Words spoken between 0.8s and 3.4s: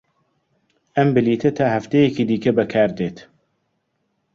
ئەم بلیتە تا هەفتەیەکی دیکە بەکاردێت.